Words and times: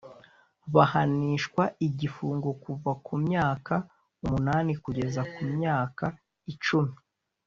bahanishwa 0.73 1.63
igifungo 1.87 2.49
kuva 2.63 2.91
ku 3.05 3.13
myaka 3.25 3.73
umunani 4.23 4.71
kugeza 4.83 5.21
ku 5.33 5.41
myaka 5.55 6.05
icumi 6.53 6.95